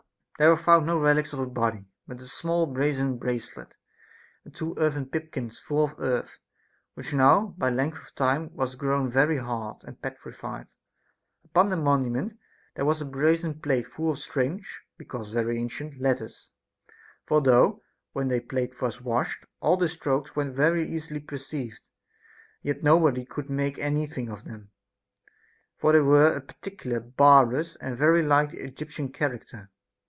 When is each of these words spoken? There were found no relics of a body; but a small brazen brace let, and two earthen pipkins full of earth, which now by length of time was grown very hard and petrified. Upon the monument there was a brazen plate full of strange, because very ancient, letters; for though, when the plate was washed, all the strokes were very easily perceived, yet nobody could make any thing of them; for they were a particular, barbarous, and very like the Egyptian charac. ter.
There 0.39 0.49
were 0.49 0.57
found 0.57 0.87
no 0.87 0.99
relics 0.99 1.33
of 1.33 1.39
a 1.39 1.45
body; 1.45 1.85
but 2.07 2.19
a 2.19 2.25
small 2.25 2.65
brazen 2.65 3.19
brace 3.19 3.55
let, 3.55 3.75
and 4.43 4.51
two 4.51 4.73
earthen 4.79 5.05
pipkins 5.05 5.59
full 5.59 5.83
of 5.83 5.93
earth, 5.99 6.39
which 6.95 7.13
now 7.13 7.53
by 7.59 7.69
length 7.69 7.99
of 7.99 8.15
time 8.15 8.49
was 8.51 8.73
grown 8.73 9.11
very 9.11 9.37
hard 9.37 9.83
and 9.83 10.01
petrified. 10.01 10.65
Upon 11.45 11.69
the 11.69 11.77
monument 11.77 12.39
there 12.75 12.85
was 12.85 12.99
a 13.01 13.05
brazen 13.05 13.59
plate 13.61 13.85
full 13.85 14.09
of 14.09 14.17
strange, 14.17 14.81
because 14.97 15.31
very 15.31 15.59
ancient, 15.59 15.99
letters; 15.99 16.49
for 17.27 17.39
though, 17.39 17.83
when 18.13 18.27
the 18.29 18.39
plate 18.39 18.81
was 18.81 18.99
washed, 18.99 19.45
all 19.59 19.77
the 19.77 19.87
strokes 19.87 20.35
were 20.35 20.49
very 20.49 20.89
easily 20.89 21.19
perceived, 21.19 21.87
yet 22.63 22.81
nobody 22.81 23.25
could 23.25 23.47
make 23.51 23.77
any 23.77 24.07
thing 24.07 24.31
of 24.31 24.45
them; 24.45 24.71
for 25.77 25.91
they 25.93 26.01
were 26.01 26.33
a 26.33 26.41
particular, 26.41 26.99
barbarous, 26.99 27.75
and 27.75 27.95
very 27.95 28.23
like 28.25 28.49
the 28.49 28.57
Egyptian 28.61 29.09
charac. 29.09 29.47
ter. 29.47 29.69